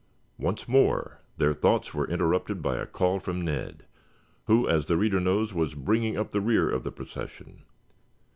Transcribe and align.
Once 0.39 0.67
more 0.67 1.21
their 1.37 1.53
thoughts 1.53 1.93
were 1.93 2.07
interrupted 2.07 2.59
by 2.59 2.75
a 2.77 2.87
call 2.87 3.19
from 3.19 3.43
Ned, 3.45 3.85
who, 4.45 4.67
as 4.67 4.85
the 4.85 4.97
reader 4.97 5.19
knows, 5.19 5.53
was 5.53 5.75
bringing 5.75 6.17
up 6.17 6.31
the 6.31 6.41
rear 6.41 6.67
of 6.71 6.83
the 6.83 6.91
procession. 6.91 7.65